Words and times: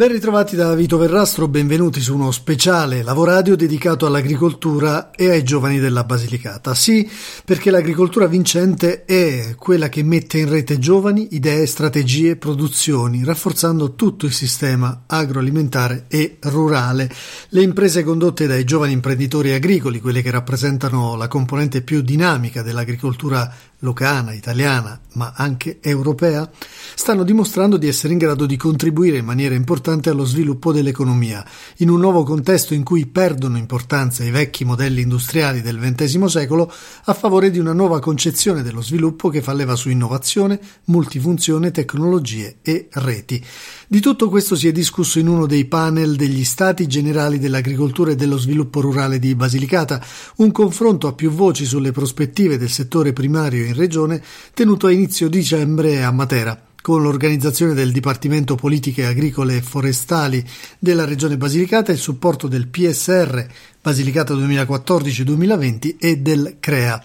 Ben 0.00 0.08
ritrovati 0.08 0.56
da 0.56 0.74
Vito 0.74 0.96
Verrastro, 0.96 1.46
benvenuti 1.46 2.00
su 2.00 2.14
uno 2.14 2.30
speciale 2.30 3.02
Lavoradio 3.02 3.54
dedicato 3.54 4.06
all'agricoltura 4.06 5.10
e 5.10 5.28
ai 5.28 5.42
giovani 5.42 5.78
della 5.78 6.04
Basilicata. 6.04 6.74
Sì, 6.74 7.06
perché 7.44 7.70
l'agricoltura 7.70 8.26
vincente 8.26 9.04
è 9.04 9.56
quella 9.58 9.90
che 9.90 10.02
mette 10.02 10.38
in 10.38 10.48
rete 10.48 10.78
giovani, 10.78 11.28
idee, 11.32 11.66
strategie, 11.66 12.36
produzioni, 12.36 13.24
rafforzando 13.24 13.94
tutto 13.94 14.24
il 14.24 14.32
sistema 14.32 15.02
agroalimentare 15.06 16.06
e 16.08 16.38
rurale. 16.44 17.12
Le 17.50 17.60
imprese 17.60 18.02
condotte 18.02 18.46
dai 18.46 18.64
giovani 18.64 18.94
imprenditori 18.94 19.52
agricoli, 19.52 20.00
quelle 20.00 20.22
che 20.22 20.30
rappresentano 20.30 21.14
la 21.14 21.28
componente 21.28 21.82
più 21.82 22.00
dinamica 22.00 22.62
dell'agricoltura 22.62 23.54
locana, 23.80 24.32
italiana, 24.32 24.98
ma 25.14 25.32
anche 25.36 25.78
europea, 25.80 26.48
stanno 26.94 27.24
dimostrando 27.24 27.76
di 27.76 27.88
essere 27.88 28.12
in 28.12 28.18
grado 28.18 28.46
di 28.46 28.56
contribuire 28.56 29.18
in 29.18 29.24
maniera 29.24 29.54
importante 29.54 30.10
allo 30.10 30.24
sviluppo 30.24 30.72
dell'economia, 30.72 31.44
in 31.78 31.90
un 31.90 32.00
nuovo 32.00 32.22
contesto 32.22 32.74
in 32.74 32.84
cui 32.84 33.06
perdono 33.06 33.56
importanza 33.56 34.24
i 34.24 34.30
vecchi 34.30 34.64
modelli 34.64 35.00
industriali 35.00 35.62
del 35.62 35.78
XX 35.78 36.24
secolo 36.24 36.72
a 37.04 37.14
favore 37.14 37.50
di 37.50 37.58
una 37.58 37.72
nuova 37.72 38.00
concezione 38.00 38.62
dello 38.62 38.82
sviluppo 38.82 39.28
che 39.28 39.42
fa 39.42 39.52
leva 39.52 39.76
su 39.76 39.88
innovazione, 39.88 40.60
multifunzione, 40.84 41.70
tecnologie 41.70 42.58
e 42.62 42.88
reti. 42.92 43.44
Di 43.86 44.00
tutto 44.00 44.28
questo 44.28 44.54
si 44.54 44.68
è 44.68 44.72
discusso 44.72 45.18
in 45.18 45.26
uno 45.26 45.46
dei 45.46 45.64
panel 45.64 46.16
degli 46.16 46.44
Stati 46.44 46.86
Generali 46.86 47.38
dell'Agricoltura 47.38 48.12
e 48.12 48.16
dello 48.16 48.38
Sviluppo 48.38 48.80
Rurale 48.80 49.18
di 49.18 49.34
Basilicata, 49.34 50.04
un 50.36 50.52
confronto 50.52 51.08
a 51.08 51.12
più 51.12 51.30
voci 51.30 51.64
sulle 51.64 51.90
prospettive 51.90 52.58
del 52.58 52.70
settore 52.70 53.12
primario 53.12 53.69
in 53.70 53.76
regione 53.76 54.22
tenuto 54.52 54.86
a 54.86 54.92
inizio 54.92 55.28
dicembre 55.28 56.04
a 56.04 56.10
Matera 56.10 56.60
con 56.82 57.02
l'organizzazione 57.02 57.74
del 57.74 57.92
Dipartimento 57.92 58.54
Politiche 58.54 59.06
Agricole 59.06 59.56
e 59.56 59.62
Forestali 59.62 60.44
della 60.78 61.04
Regione 61.04 61.36
Basilicata, 61.36 61.92
il 61.92 61.98
supporto 61.98 62.48
del 62.48 62.68
PSR 62.68 63.46
Basilicata 63.82 64.34
2014-2020 64.34 65.96
e 65.98 66.18
del 66.18 66.56
CREA. 66.58 67.02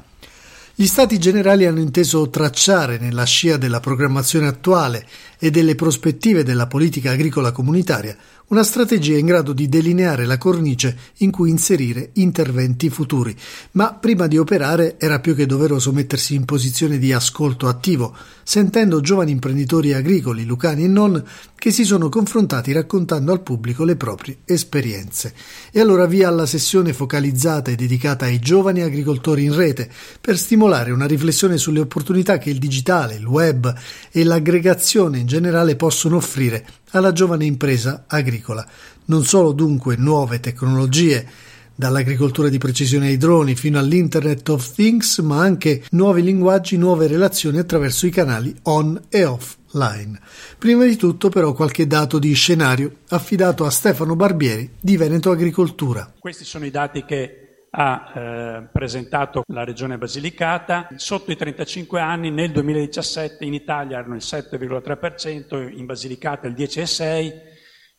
Gli 0.78 0.88
Stati 0.88 1.18
generali 1.20 1.66
hanno 1.66 1.80
inteso 1.80 2.30
tracciare, 2.30 2.98
nella 2.98 3.24
scia 3.24 3.56
della 3.56 3.80
programmazione 3.80 4.48
attuale 4.48 5.08
e 5.40 5.52
delle 5.52 5.76
prospettive 5.76 6.44
della 6.44 6.68
politica 6.68 7.12
agricola 7.12 7.52
comunitaria, 7.52 8.16
una 8.48 8.64
strategia 8.64 9.18
in 9.18 9.26
grado 9.26 9.54
di 9.54 9.68
delineare 9.68 10.26
la 10.26 10.38
cornice 10.38 10.96
in 11.18 11.32
cui 11.32 11.50
inserire 11.50 12.12
interventi 12.14 12.90
futuri. 12.90 13.36
Ma 13.72 13.94
prima 13.94 14.28
di 14.28 14.38
operare 14.38 14.98
era 15.00 15.20
più 15.20 15.34
che 15.34 15.48
doveroso 15.48 15.92
mettersi 15.92 16.36
in 16.36 16.46
posizione 16.46 17.00
di 17.00 17.12
ascolto 17.12 17.68
attivo, 17.68 18.16
sentendo 18.44 19.02
giovani 19.02 19.32
imprenditori 19.32 19.94
agricoli, 19.94 20.46
lucani 20.46 20.84
e 20.84 20.88
non, 20.88 21.24
che 21.56 21.72
si 21.72 21.84
sono 21.84 22.10
confrontati 22.10 22.72
raccontando 22.72 23.32
al 23.32 23.42
pubblico 23.42 23.84
le 23.84 23.96
proprie 23.96 24.38
esperienze. 24.46 25.34
E 25.72 25.80
allora 25.80 26.06
via 26.06 26.28
alla 26.28 26.46
sessione 26.46 26.94
focalizzata 26.94 27.72
e 27.72 27.76
dedicata 27.76 28.26
ai 28.26 28.38
giovani 28.38 28.82
agricoltori 28.82 29.46
in 29.46 29.56
rete, 29.56 29.90
per 30.22 30.38
stimolare 30.38 30.92
una 30.92 31.08
riflessione 31.08 31.58
sulle 31.58 31.80
opportunità 31.80 32.38
che 32.38 32.52
il 32.52 32.60
digitale, 32.60 33.16
il 33.16 33.26
web 33.26 33.74
e 34.12 34.24
l'aggregazione 34.24 35.25
in 35.26 35.28
generale 35.28 35.76
possono 35.76 36.18
offrire 36.18 36.64
alla 36.92 37.12
giovane 37.12 37.46
impresa 37.46 38.06
agricola. 38.08 38.66
Non 39.06 39.26
solo 39.26 39.54
dunque 39.54 39.96
nuove 39.98 40.40
tecnologie, 40.40 41.28
dall'agricoltura 41.76 42.48
di 42.48 42.58
precisione 42.58 43.08
ai 43.08 43.18
droni 43.18 43.56
fino 43.56 43.80
all'Internet 43.80 44.48
of 44.50 44.74
Things, 44.74 45.18
ma 45.20 45.42
anche 45.42 45.84
nuovi 45.92 46.24
linguaggi, 46.24 46.78
nuove 46.78 47.08
relazioni 47.08 47.58
attraverso 47.58 48.06
i 48.06 48.12
canali 48.12 48.56
on 48.64 49.02
e 49.10 49.26
offline. 49.26 50.20
Prima 50.58 50.86
di 50.86 50.96
tutto 50.96 51.30
però 51.30 51.52
qualche 51.54 51.88
dato 51.88 52.18
di 52.20 52.32
scenario 52.34 52.98
affidato 53.10 53.66
a 53.66 53.72
Stefano 53.72 54.16
Barbieri 54.16 54.70
di 54.80 54.96
Veneto 54.96 55.32
Agricoltura. 55.32 56.14
Questi 56.18 56.46
sono 56.46 56.66
i 56.66 56.72
dati 56.72 57.04
che 57.04 57.45
ha 57.78 58.12
eh, 58.16 58.70
presentato 58.72 59.44
la 59.48 59.66
regione 59.66 59.98
Basilicata. 59.98 60.88
Sotto 60.96 61.32
i 61.32 61.36
35 61.36 62.00
anni 62.00 62.32
nel 62.32 62.52
2017 62.52 63.44
in 63.44 63.54
Italia 63.54 63.98
erano 63.98 64.16
il 64.16 64.22
7,3%, 64.24 65.78
in 65.78 65.86
Basilicata 65.86 66.48
il 66.48 66.54
10,6%, 66.54 67.34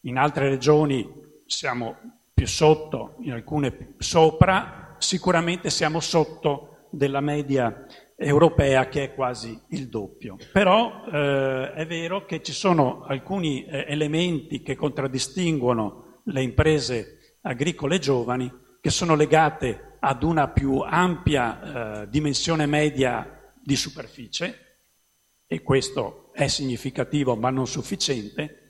in 0.03 0.17
altre 0.17 0.49
regioni 0.49 1.07
siamo 1.45 1.97
più 2.33 2.47
sotto, 2.47 3.17
in 3.21 3.33
alcune 3.33 3.95
sopra, 3.99 4.95
sicuramente 4.99 5.69
siamo 5.69 6.01
sotto 6.01 6.89
della 6.91 7.21
media 7.21 7.85
europea 8.17 8.89
che 8.89 9.05
è 9.05 9.15
quasi 9.15 9.61
il 9.71 9.89
doppio. 9.89 10.37
Però 10.53 11.05
eh, 11.13 11.73
è 11.75 11.87
vero 11.87 12.25
che 12.25 12.41
ci 12.41 12.53
sono 12.53 13.03
alcuni 13.03 13.67
eh, 13.67 13.85
elementi 13.89 14.63
che 14.63 14.75
contraddistinguono 14.75 16.21
le 16.25 16.43
imprese 16.43 17.39
agricole 17.43 17.99
giovani 17.99 18.65
che 18.87 18.93
sono 18.93 19.17
legate 19.17 19.97
ad 19.99 20.23
una 20.23 20.47
più 20.47 20.79
ampia 20.79 22.03
eh, 22.03 22.09
dimensione 22.09 22.67
media 22.67 23.53
di 23.61 23.75
superficie, 23.75 24.77
e 25.45 25.61
questo 25.61 26.31
è 26.33 26.47
significativo 26.47 27.35
ma 27.35 27.51
non 27.51 27.67
sufficiente, 27.67 28.69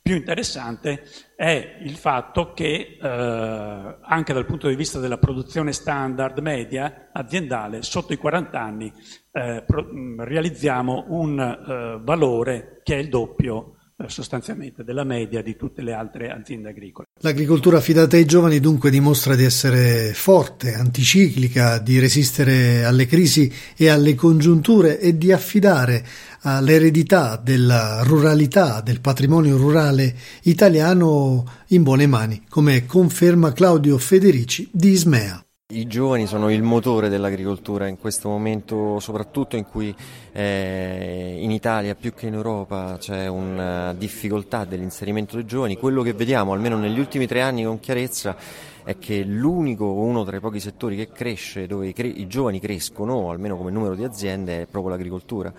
più 0.00 0.14
interessante 0.14 1.02
è 1.34 1.78
il 1.80 1.96
fatto 1.96 2.52
che 2.52 2.96
eh, 2.96 3.98
anche 4.02 4.32
dal 4.32 4.46
punto 4.46 4.68
di 4.68 4.76
vista 4.76 5.00
della 5.00 5.18
produzione 5.18 5.72
standard 5.72 6.38
media 6.38 7.08
aziendale, 7.12 7.82
sotto 7.82 8.12
i 8.12 8.18
40 8.18 8.60
anni 8.60 8.92
eh, 9.32 9.64
pro, 9.66 9.84
realizziamo 10.18 11.06
un 11.08 11.40
eh, 11.40 12.04
valore 12.04 12.82
che 12.84 12.94
è 12.94 12.98
il 12.98 13.08
doppio 13.08 13.78
eh, 13.96 14.08
sostanzialmente 14.08 14.84
della 14.84 15.02
media 15.02 15.42
di 15.42 15.56
tutte 15.56 15.82
le 15.82 15.92
altre 15.92 16.30
aziende 16.30 16.68
agricole. 16.68 17.05
L'agricoltura 17.20 17.78
affidata 17.78 18.16
ai 18.16 18.26
giovani 18.26 18.60
dunque 18.60 18.90
dimostra 18.90 19.34
di 19.34 19.42
essere 19.42 20.12
forte, 20.12 20.74
anticiclica, 20.74 21.78
di 21.78 21.98
resistere 21.98 22.84
alle 22.84 23.06
crisi 23.06 23.50
e 23.74 23.88
alle 23.88 24.14
congiunture 24.14 25.00
e 25.00 25.16
di 25.16 25.32
affidare 25.32 26.04
all'eredità 26.42 27.40
della 27.42 28.02
ruralità, 28.02 28.82
del 28.82 29.00
patrimonio 29.00 29.56
rurale 29.56 30.14
italiano 30.42 31.42
in 31.68 31.82
buone 31.82 32.06
mani, 32.06 32.44
come 32.50 32.84
conferma 32.84 33.54
Claudio 33.54 33.96
Federici 33.96 34.68
di 34.70 34.90
Ismea. 34.90 35.40
I 35.68 35.88
giovani 35.88 36.28
sono 36.28 36.48
il 36.48 36.62
motore 36.62 37.08
dell'agricoltura 37.08 37.88
in 37.88 37.98
questo 37.98 38.28
momento, 38.28 39.00
soprattutto 39.00 39.56
in 39.56 39.64
cui 39.64 39.92
eh, 40.36 41.38
in 41.40 41.50
Italia 41.50 41.94
più 41.94 42.12
che 42.12 42.26
in 42.26 42.34
Europa 42.34 42.98
c'è 42.98 43.26
una 43.26 43.94
difficoltà 43.94 44.66
dell'inserimento 44.66 45.36
dei 45.36 45.46
giovani. 45.46 45.78
Quello 45.78 46.02
che 46.02 46.12
vediamo, 46.12 46.52
almeno 46.52 46.76
negli 46.76 46.98
ultimi 46.98 47.26
tre 47.26 47.40
anni 47.40 47.64
con 47.64 47.80
chiarezza, 47.80 48.36
è 48.84 48.98
che 48.98 49.24
l'unico, 49.24 49.92
uno 49.94 50.24
tra 50.24 50.36
i 50.36 50.40
pochi 50.40 50.60
settori 50.60 50.94
che 50.94 51.08
cresce, 51.08 51.66
dove 51.66 51.88
i, 51.88 51.92
cre- 51.94 52.06
i 52.06 52.26
giovani 52.26 52.60
crescono, 52.60 53.30
almeno 53.30 53.56
come 53.56 53.70
numero 53.70 53.94
di 53.94 54.04
aziende, 54.04 54.62
è 54.62 54.66
proprio 54.66 54.92
l'agricoltura. 54.92 55.52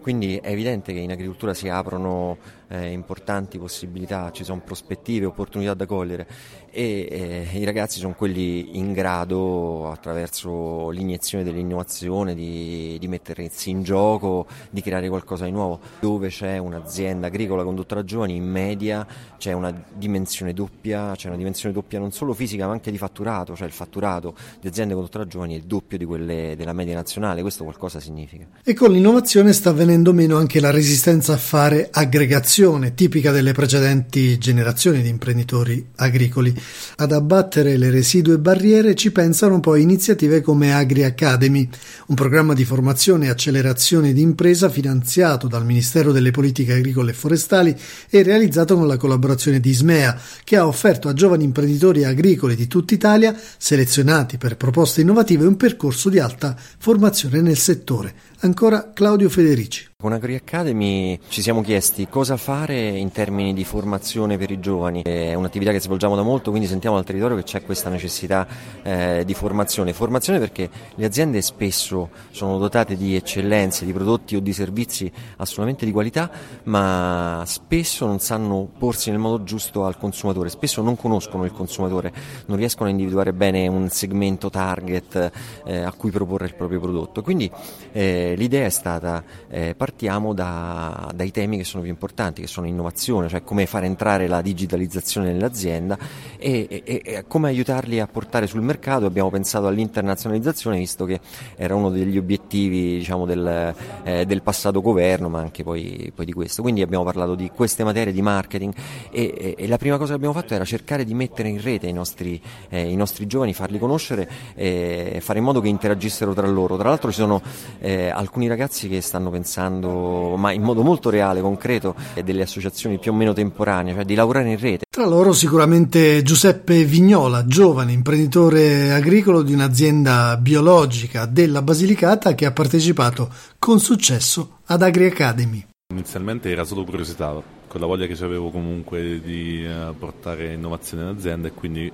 Quindi 0.00 0.38
è 0.38 0.50
evidente 0.50 0.92
che 0.92 0.98
in 0.98 1.12
agricoltura 1.12 1.52
si 1.52 1.68
aprono 1.68 2.38
eh, 2.68 2.90
importanti 2.90 3.58
possibilità, 3.58 4.30
ci 4.32 4.44
sono 4.44 4.62
prospettive, 4.64 5.26
opportunità 5.26 5.74
da 5.74 5.86
cogliere 5.86 6.26
e 6.74 7.46
eh, 7.52 7.58
i 7.58 7.64
ragazzi 7.64 7.98
sono 7.98 8.14
quelli 8.14 8.78
in 8.78 8.94
grado, 8.94 9.90
attraverso 9.90 10.88
l'iniezione 10.88 11.44
dell'innovazione, 11.44 12.34
di, 12.34 12.96
di 12.98 13.08
mettersi 13.08 13.68
in 13.68 13.82
gioco, 13.82 14.21
di 14.70 14.80
creare 14.80 15.08
qualcosa 15.08 15.44
di 15.44 15.50
nuovo. 15.50 15.80
Dove 16.00 16.28
c'è 16.28 16.58
un'azienda 16.58 17.26
agricola 17.26 17.64
condotta 17.64 17.96
da 17.96 18.04
giovani, 18.04 18.36
in 18.36 18.44
media 18.44 19.06
c'è 19.38 19.52
una 19.52 19.72
dimensione 19.92 20.52
doppia, 20.52 21.14
c'è 21.16 21.28
una 21.28 21.36
dimensione 21.36 21.74
doppia 21.74 21.98
non 21.98 22.12
solo 22.12 22.32
fisica 22.32 22.66
ma 22.66 22.72
anche 22.72 22.90
di 22.90 22.98
fatturato, 22.98 23.56
cioè 23.56 23.66
il 23.66 23.72
fatturato 23.72 24.34
di 24.60 24.68
aziende 24.68 24.94
condotte 24.94 25.18
da 25.18 25.26
giovani 25.26 25.54
è 25.54 25.56
il 25.56 25.64
doppio 25.64 25.98
di 25.98 26.04
quelle 26.04 26.54
della 26.56 26.72
media 26.72 26.94
nazionale, 26.94 27.42
questo 27.42 27.64
qualcosa 27.64 28.00
significa. 28.00 28.46
E 28.62 28.74
con 28.74 28.92
l'innovazione 28.92 29.52
sta 29.52 29.72
venendo 29.72 30.12
meno 30.12 30.36
anche 30.36 30.60
la 30.60 30.70
resistenza 30.70 31.32
a 31.32 31.36
fare 31.36 31.88
aggregazione, 31.90 32.94
tipica 32.94 33.32
delle 33.32 33.52
precedenti 33.52 34.38
generazioni 34.38 35.02
di 35.02 35.08
imprenditori 35.08 35.90
agricoli. 35.96 36.54
Ad 36.96 37.12
abbattere 37.12 37.76
le 37.76 37.90
residue 37.90 38.38
barriere 38.38 38.94
ci 38.94 39.10
pensano 39.10 39.60
poi 39.60 39.82
iniziative 39.82 40.40
come 40.40 40.72
Agri 40.74 41.04
Academy, 41.04 41.68
un 42.06 42.14
programma 42.14 42.54
di 42.54 42.64
formazione 42.64 43.26
e 43.26 43.30
accelerazione 43.30 44.11
di 44.12 44.20
impresa 44.20 44.68
finanziato 44.68 45.48
dal 45.48 45.64
Ministero 45.64 46.12
delle 46.12 46.30
Politiche 46.30 46.74
Agricole 46.74 47.10
e 47.10 47.14
Forestali 47.14 47.76
e 48.08 48.22
realizzato 48.22 48.76
con 48.76 48.86
la 48.86 48.96
collaborazione 48.96 49.60
di 49.60 49.70
Ismea, 49.70 50.18
che 50.44 50.56
ha 50.56 50.66
offerto 50.66 51.08
a 51.08 51.14
giovani 51.14 51.44
imprenditori 51.44 52.04
agricoli 52.04 52.54
di 52.54 52.66
tutta 52.66 52.94
Italia, 52.94 53.34
selezionati 53.56 54.38
per 54.38 54.56
proposte 54.56 55.00
innovative, 55.00 55.46
un 55.46 55.56
percorso 55.56 56.08
di 56.08 56.18
alta 56.18 56.56
formazione 56.78 57.40
nel 57.40 57.58
settore 57.58 58.30
Ancora 58.44 58.90
Claudio 58.92 59.28
Federici. 59.28 59.90
Con 60.02 60.12
Agri 60.12 60.34
Academy 60.34 61.16
ci 61.28 61.42
siamo 61.42 61.62
chiesti 61.62 62.08
cosa 62.08 62.36
fare 62.36 62.88
in 62.88 63.12
termini 63.12 63.54
di 63.54 63.62
formazione 63.62 64.36
per 64.36 64.50
i 64.50 64.58
giovani. 64.58 65.02
È 65.02 65.34
un'attività 65.34 65.70
che 65.70 65.78
svolgiamo 65.78 66.16
da 66.16 66.22
molto, 66.22 66.50
quindi 66.50 66.66
sentiamo 66.66 66.96
dal 66.96 67.04
territorio 67.04 67.36
che 67.36 67.44
c'è 67.44 67.62
questa 67.62 67.88
necessità 67.88 68.44
eh, 68.82 69.22
di 69.24 69.32
formazione. 69.32 69.92
Formazione 69.92 70.40
perché 70.40 70.68
le 70.96 71.04
aziende 71.04 71.40
spesso 71.40 72.10
sono 72.32 72.58
dotate 72.58 72.96
di 72.96 73.14
eccellenze, 73.14 73.84
di 73.84 73.92
prodotti 73.92 74.34
o 74.34 74.40
di 74.40 74.52
servizi 74.52 75.08
assolutamente 75.36 75.84
di 75.84 75.92
qualità, 75.92 76.28
ma 76.64 77.44
spesso 77.46 78.06
non 78.06 78.18
sanno 78.18 78.68
porsi 78.76 79.10
nel 79.10 79.20
modo 79.20 79.44
giusto 79.44 79.84
al 79.84 79.96
consumatore, 79.96 80.48
spesso 80.48 80.82
non 80.82 80.96
conoscono 80.96 81.44
il 81.44 81.52
consumatore, 81.52 82.12
non 82.46 82.56
riescono 82.56 82.88
a 82.88 82.90
individuare 82.90 83.32
bene 83.32 83.68
un 83.68 83.88
segmento 83.88 84.50
target 84.50 85.30
eh, 85.64 85.78
a 85.78 85.92
cui 85.92 86.10
proporre 86.10 86.46
il 86.46 86.56
proprio 86.56 86.80
prodotto. 86.80 87.22
Quindi 87.22 87.48
eh, 87.92 88.31
l'idea 88.36 88.66
è 88.66 88.70
stata 88.70 89.22
eh, 89.48 89.74
partiamo 89.76 90.32
da, 90.32 91.10
dai 91.14 91.30
temi 91.30 91.56
che 91.58 91.64
sono 91.64 91.82
più 91.82 91.90
importanti, 91.90 92.40
che 92.40 92.46
sono 92.46 92.66
innovazione, 92.66 93.28
cioè 93.28 93.42
come 93.42 93.66
fare 93.66 93.86
entrare 93.86 94.26
la 94.26 94.40
digitalizzazione 94.42 95.32
nell'azienda 95.32 95.98
e, 96.38 96.66
e, 96.68 97.02
e 97.04 97.24
come 97.26 97.48
aiutarli 97.48 98.00
a 98.00 98.06
portare 98.06 98.46
sul 98.46 98.62
mercato. 98.62 99.06
Abbiamo 99.06 99.30
pensato 99.30 99.66
all'internazionalizzazione, 99.66 100.78
visto 100.78 101.04
che 101.04 101.20
era 101.56 101.74
uno 101.74 101.90
degli 101.90 102.18
obiettivi 102.18 102.98
diciamo, 102.98 103.26
del, 103.26 103.74
eh, 104.02 104.26
del, 104.26 104.42
passato 104.42 104.80
governo, 104.80 105.28
ma 105.28 105.40
anche 105.40 105.62
poi, 105.62 106.12
poi, 106.14 106.26
di 106.26 106.32
questo. 106.32 106.62
Quindi 106.62 106.82
abbiamo 106.82 107.04
parlato 107.04 107.34
di 107.34 107.50
queste 107.54 107.84
materie 107.84 108.12
di 108.12 108.22
marketing 108.22 108.74
e, 109.10 109.54
e, 109.56 109.68
la 109.68 109.78
prima 109.78 109.96
cosa 109.96 110.10
che 110.10 110.16
abbiamo 110.16 110.34
fatto 110.34 110.54
era 110.54 110.64
cercare 110.64 111.04
di 111.04 111.14
mettere 111.14 111.48
in 111.48 111.60
rete 111.60 111.86
i 111.86 111.92
nostri, 111.92 112.40
eh, 112.68 112.90
i 112.90 112.96
nostri 112.96 113.26
giovani, 113.26 113.54
farli 113.54 113.78
conoscere 113.78 114.28
e 114.54 115.18
fare 115.20 115.38
in 115.38 115.44
modo 115.44 115.60
che 115.60 115.68
interagissero 115.68 116.34
tra 116.34 116.46
loro. 116.46 116.76
Tra 116.76 116.88
l'altro 116.88 117.10
ci 117.10 117.18
sono 117.18 117.40
eh, 117.80 118.10
alcuni 118.22 118.48
ragazzi 118.48 118.88
che 118.88 119.00
stanno 119.00 119.30
pensando 119.30 120.36
ma 120.36 120.52
in 120.52 120.62
modo 120.62 120.82
molto 120.82 121.10
reale, 121.10 121.40
concreto, 121.40 121.94
delle 122.24 122.42
associazioni 122.42 122.98
più 122.98 123.12
o 123.12 123.14
meno 123.14 123.32
temporanee, 123.32 123.94
cioè 123.94 124.04
di 124.04 124.14
lavorare 124.14 124.50
in 124.50 124.58
rete. 124.58 124.84
Tra 124.88 125.06
loro 125.06 125.32
sicuramente 125.32 126.22
Giuseppe 126.22 126.84
Vignola, 126.84 127.46
giovane 127.46 127.92
imprenditore 127.92 128.92
agricolo 128.92 129.42
di 129.42 129.52
un'azienda 129.52 130.36
biologica 130.36 131.26
della 131.26 131.62
Basilicata 131.62 132.34
che 132.34 132.46
ha 132.46 132.52
partecipato 132.52 133.28
con 133.58 133.78
successo 133.80 134.58
ad 134.66 134.82
Agri 134.82 135.06
Academy. 135.06 135.66
Inizialmente 135.92 136.50
era 136.50 136.64
solo 136.64 136.84
curiosità, 136.84 137.40
con 137.68 137.80
la 137.80 137.86
voglia 137.86 138.06
che 138.06 138.24
avevo 138.24 138.50
comunque 138.50 139.20
di 139.20 139.64
eh, 139.64 139.92
portare 139.98 140.54
innovazione 140.54 141.04
in 141.04 141.08
azienda 141.10 141.48
e 141.48 141.52
quindi 141.52 141.92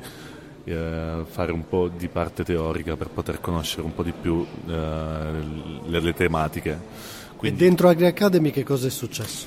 eh, 0.68 1.24
fare 1.26 1.52
un 1.52 1.66
po' 1.68 1.88
di 1.88 2.08
parte 2.08 2.44
teorica 2.44 2.96
per 2.96 3.08
poter 3.08 3.40
conoscere 3.40 3.82
un 3.82 3.94
po' 3.94 4.02
di 4.02 4.12
più 4.12 4.46
eh, 4.66 4.72
le, 5.86 6.00
le 6.00 6.14
tematiche. 6.14 6.78
Quindi, 7.36 7.58
e 7.58 7.66
dentro 7.66 7.88
Agri 7.88 8.06
Academy 8.06 8.50
che 8.50 8.64
cosa 8.64 8.86
è 8.86 8.90
successo? 8.90 9.46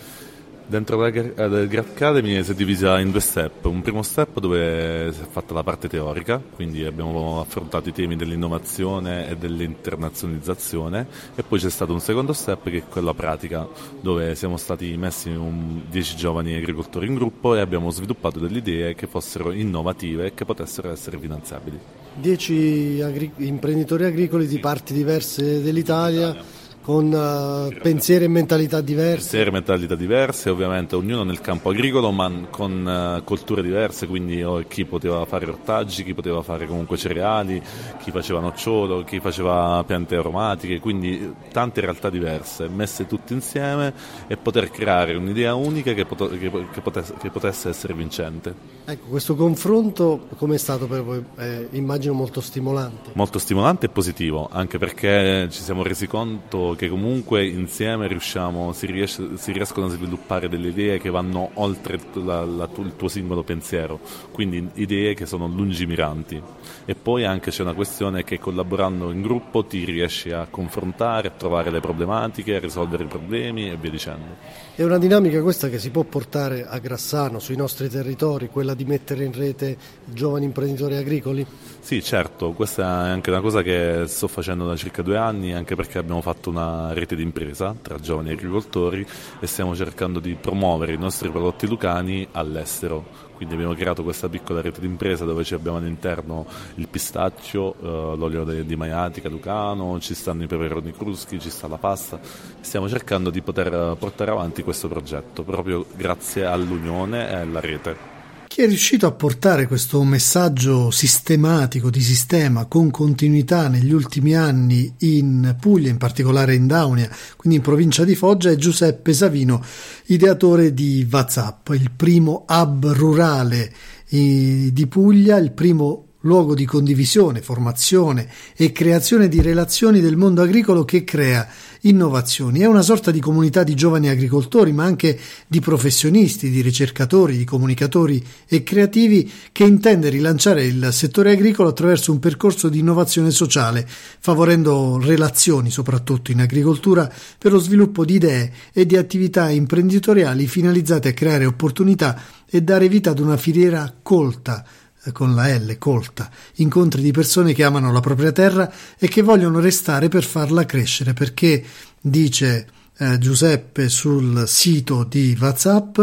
Dentro 0.65 0.97
l'Agri 0.97 1.77
Academy 1.77 2.43
si 2.43 2.51
è 2.51 2.53
divisa 2.53 2.99
in 2.99 3.11
due 3.11 3.19
step. 3.19 3.65
Un 3.65 3.81
primo 3.81 4.03
step 4.03 4.39
dove 4.39 5.11
si 5.11 5.21
è 5.21 5.25
fatta 5.29 5.53
la 5.53 5.63
parte 5.63 5.89
teorica, 5.89 6.41
quindi 6.55 6.85
abbiamo 6.85 7.41
affrontato 7.41 7.89
i 7.89 7.91
temi 7.91 8.15
dell'innovazione 8.15 9.29
e 9.29 9.35
dell'internazionalizzazione 9.35 11.07
e 11.35 11.43
poi 11.43 11.59
c'è 11.59 11.69
stato 11.69 11.91
un 11.91 11.99
secondo 11.99 12.31
step 12.31 12.69
che 12.69 12.77
è 12.77 12.83
quello 12.87 13.13
pratica, 13.13 13.67
dove 13.99 14.35
siamo 14.35 14.55
stati 14.55 14.95
messi 14.95 15.29
un, 15.29 15.81
10 15.89 16.15
giovani 16.15 16.55
agricoltori 16.55 17.07
in 17.07 17.15
gruppo 17.15 17.55
e 17.55 17.59
abbiamo 17.59 17.89
sviluppato 17.91 18.39
delle 18.39 18.59
idee 18.59 18.95
che 18.95 19.07
fossero 19.07 19.51
innovative 19.51 20.27
e 20.27 20.33
che 20.33 20.45
potessero 20.45 20.89
essere 20.89 21.17
finanziabili. 21.19 21.79
10 22.13 23.01
agri- 23.01 23.31
imprenditori 23.37 24.05
agricoli 24.05 24.47
di 24.47 24.59
parti 24.59 24.93
diverse 24.93 25.61
dell'Italia 25.61 26.59
con 26.81 27.05
uh, 27.11 27.79
pensieri 27.79 28.25
e 28.25 28.27
mentalità 28.27 28.81
diverse. 28.81 29.15
Pensieri 29.15 29.49
e 29.49 29.51
mentalità 29.51 29.95
diverse, 29.95 30.49
ovviamente 30.49 30.95
ognuno 30.95 31.23
nel 31.23 31.39
campo 31.39 31.69
agricolo, 31.69 32.11
ma 32.11 32.29
con 32.49 33.17
uh, 33.19 33.23
culture 33.23 33.61
diverse, 33.61 34.07
quindi 34.07 34.41
oh, 34.41 34.63
chi 34.67 34.85
poteva 34.85 35.23
fare 35.25 35.45
ortaggi, 35.45 36.03
chi 36.03 36.13
poteva 36.13 36.41
fare 36.41 36.65
comunque 36.65 36.97
cereali, 36.97 37.61
chi 38.01 38.11
faceva 38.11 38.39
nocciolo, 38.39 39.03
chi 39.03 39.19
faceva 39.19 39.83
piante 39.85 40.15
aromatiche, 40.15 40.79
quindi 40.79 41.33
tante 41.51 41.81
realtà 41.81 42.09
diverse, 42.09 42.67
messe 42.67 43.05
tutte 43.05 43.33
insieme 43.33 43.93
e 44.27 44.35
poter 44.37 44.71
creare 44.71 45.15
un'idea 45.15 45.53
unica 45.53 45.93
che, 45.93 46.05
pot- 46.05 46.37
che, 46.37 46.51
che, 46.71 46.81
potesse, 46.81 47.13
che 47.19 47.29
potesse, 47.29 47.69
essere 47.69 47.93
vincente. 47.93 48.53
Ecco, 48.85 49.07
questo 49.09 49.35
confronto 49.35 50.27
come 50.37 50.55
è 50.55 50.57
stato 50.57 50.87
per 50.87 51.03
voi? 51.03 51.23
Eh, 51.37 51.67
immagino 51.71 52.13
molto 52.13 52.41
stimolante. 52.41 53.11
Molto 53.13 53.37
stimolante 53.37 53.85
e 53.85 53.89
positivo, 53.89 54.49
anche 54.51 54.79
perché 54.79 55.47
ci 55.51 55.61
siamo 55.61 55.83
resi 55.83 56.07
conto 56.07 56.70
che 56.75 56.89
comunque 56.89 57.45
insieme 57.45 58.07
riusciamo, 58.07 58.71
si, 58.73 58.85
riesce, 58.85 59.37
si, 59.37 59.51
riescono 59.51 59.87
a 59.87 59.89
sviluppare 59.89 60.49
delle 60.49 60.69
idee 60.69 60.99
che 60.99 61.09
vanno 61.09 61.51
oltre 61.55 61.99
la, 62.13 62.43
la, 62.45 62.69
il 62.77 62.95
tuo 62.95 63.07
singolo 63.07 63.43
pensiero, 63.43 63.99
quindi 64.31 64.69
idee 64.75 65.13
che 65.13 65.25
sono 65.25 65.47
lungimiranti. 65.47 66.41
E 66.85 66.95
poi 66.95 67.25
anche 67.25 67.51
c'è 67.51 67.61
una 67.61 67.73
questione 67.73 68.23
che 68.23 68.39
collaborando 68.39 69.11
in 69.11 69.21
gruppo 69.21 69.65
ti 69.65 69.83
riesci 69.83 70.31
a 70.31 70.47
confrontare, 70.49 71.29
a 71.29 71.31
trovare 71.31 71.71
le 71.71 71.79
problematiche, 71.79 72.55
a 72.55 72.59
risolvere 72.59 73.03
i 73.03 73.07
problemi 73.07 73.69
e 73.69 73.75
via 73.75 73.91
dicendo. 73.91 74.35
È 74.81 74.83
una 74.83 74.97
dinamica 74.97 75.43
questa 75.43 75.69
che 75.69 75.77
si 75.77 75.91
può 75.91 76.01
portare 76.01 76.65
a 76.65 76.79
Grassano, 76.79 77.37
sui 77.37 77.55
nostri 77.55 77.87
territori, 77.87 78.47
quella 78.47 78.73
di 78.73 78.83
mettere 78.83 79.23
in 79.25 79.31
rete 79.31 79.77
giovani 80.05 80.45
imprenditori 80.45 80.95
agricoli? 80.95 81.45
Sì, 81.79 82.01
certo, 82.01 82.53
questa 82.53 83.05
è 83.05 83.09
anche 83.11 83.29
una 83.29 83.41
cosa 83.41 83.61
che 83.61 84.05
sto 84.07 84.27
facendo 84.27 84.65
da 84.65 84.75
circa 84.75 85.03
due 85.03 85.17
anni, 85.17 85.53
anche 85.53 85.75
perché 85.75 85.99
abbiamo 85.99 86.21
fatto 86.21 86.49
una 86.49 86.93
rete 86.93 87.15
d'impresa 87.15 87.75
tra 87.79 87.99
giovani 87.99 88.31
agricoltori 88.31 89.05
e 89.39 89.45
stiamo 89.45 89.75
cercando 89.75 90.19
di 90.19 90.33
promuovere 90.33 90.93
i 90.93 90.97
nostri 90.97 91.29
prodotti 91.29 91.67
lucani 91.67 92.27
all'estero. 92.31 93.30
Quindi 93.41 93.57
abbiamo 93.57 93.75
creato 93.75 94.03
questa 94.03 94.29
piccola 94.29 94.61
rete 94.61 94.81
d'impresa 94.81 95.25
dove 95.25 95.43
abbiamo 95.49 95.77
all'interno 95.77 96.45
il 96.75 96.87
pistacchio, 96.87 97.73
eh, 97.73 98.15
l'olio 98.15 98.43
di 98.43 98.75
maiatica 98.75 99.29
lucano, 99.29 99.99
ci 99.99 100.13
stanno 100.13 100.43
i 100.43 100.47
peperoni 100.47 100.91
cruschi, 100.91 101.39
ci 101.39 101.49
sta 101.49 101.67
la 101.67 101.77
pasta. 101.79 102.19
Stiamo 102.59 102.87
cercando 102.87 103.31
di 103.31 103.41
poter 103.41 103.95
portare 103.97 104.29
avanti 104.29 104.61
questo 104.61 104.87
progetto 104.87 105.41
proprio 105.41 105.87
grazie 105.95 106.45
all'unione 106.45 107.31
e 107.31 107.33
alla 107.33 107.59
rete. 107.59 108.20
Chi 108.51 108.63
è 108.63 108.67
riuscito 108.67 109.07
a 109.07 109.13
portare 109.13 109.65
questo 109.65 110.03
messaggio 110.03 110.91
sistematico 110.91 111.89
di 111.89 112.01
sistema 112.01 112.65
con 112.65 112.91
continuità 112.91 113.69
negli 113.69 113.93
ultimi 113.93 114.35
anni 114.35 114.93
in 114.99 115.55
Puglia, 115.57 115.89
in 115.89 115.95
particolare 115.95 116.55
in 116.55 116.67
Daunia, 116.67 117.09
quindi 117.37 117.59
in 117.59 117.63
provincia 117.63 118.03
di 118.03 118.13
Foggia, 118.13 118.49
è 118.49 118.57
Giuseppe 118.57 119.13
Savino, 119.13 119.63
ideatore 120.07 120.73
di 120.73 121.07
WhatsApp, 121.09 121.69
il 121.69 121.91
primo 121.95 122.43
hub 122.45 122.91
rurale 122.91 123.71
eh, 124.09 124.69
di 124.73 124.85
Puglia, 124.85 125.37
il 125.37 125.53
primo 125.53 126.10
luogo 126.21 126.53
di 126.53 126.65
condivisione, 126.65 127.41
formazione 127.41 128.27
e 128.55 128.71
creazione 128.71 129.27
di 129.27 129.41
relazioni 129.41 130.01
del 130.01 130.17
mondo 130.17 130.41
agricolo 130.41 130.83
che 130.83 131.03
crea 131.03 131.47
innovazioni. 131.81 132.59
È 132.59 132.65
una 132.65 132.81
sorta 132.81 133.11
di 133.11 133.19
comunità 133.19 133.63
di 133.63 133.73
giovani 133.73 134.09
agricoltori, 134.09 134.71
ma 134.71 134.83
anche 134.83 135.17
di 135.47 135.59
professionisti, 135.59 136.49
di 136.49 136.61
ricercatori, 136.61 137.37
di 137.37 137.43
comunicatori 137.43 138.23
e 138.47 138.63
creativi 138.63 139.31
che 139.51 139.63
intende 139.63 140.09
rilanciare 140.09 140.63
il 140.65 140.89
settore 140.91 141.31
agricolo 141.31 141.69
attraverso 141.69 142.11
un 142.11 142.19
percorso 142.19 142.69
di 142.69 142.79
innovazione 142.79 143.31
sociale, 143.31 143.87
favorendo 143.87 144.99
relazioni, 145.01 145.71
soprattutto 145.71 146.31
in 146.31 146.41
agricoltura, 146.41 147.11
per 147.37 147.51
lo 147.51 147.59
sviluppo 147.59 148.05
di 148.05 148.15
idee 148.15 148.51
e 148.73 148.85
di 148.85 148.97
attività 148.97 149.49
imprenditoriali 149.49 150.47
finalizzate 150.47 151.09
a 151.09 151.13
creare 151.13 151.45
opportunità 151.45 152.19
e 152.47 152.61
dare 152.61 152.89
vita 152.89 153.11
ad 153.11 153.19
una 153.19 153.37
filiera 153.37 153.91
colta 154.01 154.63
con 155.11 155.33
la 155.33 155.47
L, 155.55 155.77
colta, 155.77 156.29
incontri 156.55 157.01
di 157.01 157.11
persone 157.11 157.53
che 157.53 157.63
amano 157.63 157.91
la 157.91 157.99
propria 157.99 158.31
terra 158.31 158.71
e 158.97 159.07
che 159.07 159.21
vogliono 159.21 159.59
restare 159.59 160.07
per 160.09 160.23
farla 160.23 160.65
crescere, 160.65 161.13
perché, 161.13 161.63
dice 161.99 162.67
eh, 162.97 163.17
Giuseppe 163.17 163.89
sul 163.89 164.43
sito 164.47 165.03
di 165.03 165.35
WhatsApp, 165.39 165.99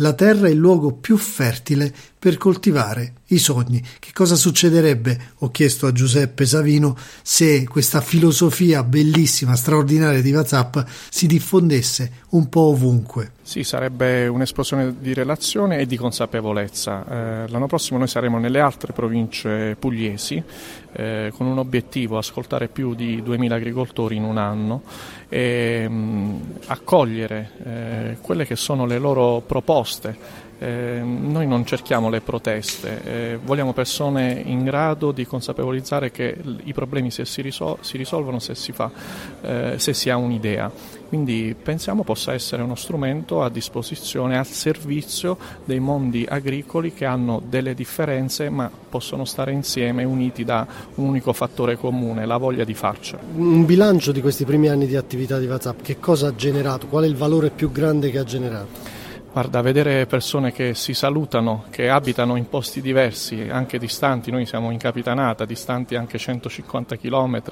la 0.00 0.12
terra 0.12 0.46
è 0.46 0.50
il 0.50 0.56
luogo 0.56 0.92
più 0.92 1.16
fertile 1.16 1.92
per 2.16 2.36
coltivare 2.36 3.14
i 3.28 3.38
sogni. 3.38 3.84
Che 3.98 4.10
cosa 4.12 4.36
succederebbe, 4.36 5.32
ho 5.38 5.50
chiesto 5.50 5.86
a 5.86 5.92
Giuseppe 5.92 6.46
Savino, 6.46 6.96
se 7.22 7.66
questa 7.66 8.00
filosofia 8.00 8.84
bellissima, 8.84 9.56
straordinaria 9.56 10.22
di 10.22 10.32
WhatsApp 10.32 10.78
si 11.10 11.26
diffondesse 11.26 12.12
un 12.30 12.48
po' 12.48 12.68
ovunque? 12.68 13.32
Sì, 13.48 13.64
sarebbe 13.64 14.26
un'esplosione 14.26 14.96
di 14.98 15.14
relazione 15.14 15.78
e 15.78 15.86
di 15.86 15.96
consapevolezza. 15.96 17.02
Eh, 17.08 17.48
l'anno 17.48 17.66
prossimo 17.66 17.96
noi 17.96 18.06
saremo 18.06 18.38
nelle 18.38 18.60
altre 18.60 18.92
province 18.92 19.74
pugliesi 19.78 20.42
eh, 20.92 21.32
con 21.34 21.46
un 21.46 21.56
obiettivo, 21.56 22.18
ascoltare 22.18 22.68
più 22.68 22.94
di 22.94 23.22
2000 23.22 23.54
agricoltori 23.54 24.16
in 24.16 24.24
un 24.24 24.36
anno 24.36 24.82
e 25.30 25.88
mh, 25.88 25.94
mm, 25.94 26.40
accogliere 26.66 27.50
eh, 27.64 28.16
quelle 28.20 28.44
che 28.44 28.54
sono 28.54 28.84
le 28.84 28.98
loro 28.98 29.40
proposte 29.40 30.46
Eh, 30.60 31.00
noi 31.04 31.46
non 31.46 31.64
cerchiamo 31.64 32.10
le 32.10 32.20
proteste, 32.20 33.02
eh, 33.04 33.38
vogliamo 33.40 33.72
persone 33.72 34.42
in 34.44 34.64
grado 34.64 35.12
di 35.12 35.24
consapevolizzare 35.24 36.10
che 36.10 36.36
i 36.64 36.72
problemi 36.72 37.12
si, 37.12 37.42
risol- 37.42 37.78
si, 37.80 37.96
risolvono 37.96 38.40
se 38.40 38.56
si, 38.56 38.72
fa, 38.72 38.90
eh, 39.40 39.74
se 39.76 39.94
si 39.94 40.10
ha 40.10 40.16
un'idea. 40.16 40.68
Quindi 41.08 41.56
pensiamo 41.60 42.02
possa 42.04 42.34
essere 42.34 42.62
uno 42.62 42.74
strumento 42.74 43.42
a 43.42 43.48
disposizione, 43.48 44.36
al 44.36 44.46
servizio 44.46 45.38
dei 45.64 45.80
mondi 45.80 46.26
agricoli 46.28 46.92
che 46.92 47.06
hanno 47.06 47.40
delle 47.48 47.74
differenze 47.74 48.50
ma 48.50 48.70
possono 48.88 49.24
stare 49.24 49.52
insieme 49.52 50.04
uniti 50.04 50.44
da 50.44 50.66
un 50.96 51.06
unico 51.06 51.32
fattore 51.32 51.78
comune, 51.78 52.26
la 52.26 52.36
voglia 52.36 52.64
di 52.64 52.74
farcela. 52.74 53.22
Un 53.34 53.64
bilancio 53.64 54.12
di 54.12 54.20
questi 54.20 54.44
primi 54.44 54.68
anni 54.68 54.86
di 54.86 54.96
attività 54.96 55.38
di 55.38 55.46
WhatsApp, 55.46 55.80
che 55.80 55.98
cosa 55.98 56.28
ha 56.28 56.34
generato? 56.34 56.88
Qual 56.88 57.04
è 57.04 57.06
il 57.06 57.16
valore 57.16 57.48
più 57.48 57.72
grande 57.72 58.10
che 58.10 58.18
ha 58.18 58.24
generato? 58.24 58.97
Guarda, 59.38 59.62
vedere 59.62 60.06
persone 60.06 60.50
che 60.50 60.74
si 60.74 60.94
salutano, 60.94 61.66
che 61.70 61.88
abitano 61.88 62.34
in 62.34 62.48
posti 62.48 62.80
diversi, 62.80 63.46
anche 63.48 63.78
distanti, 63.78 64.32
noi 64.32 64.46
siamo 64.46 64.72
in 64.72 64.78
Capitanata, 64.78 65.44
distanti 65.44 65.94
anche 65.94 66.18
150 66.18 66.96
km, 66.96 67.42